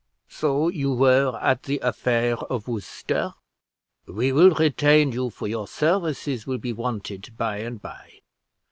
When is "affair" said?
1.81-2.35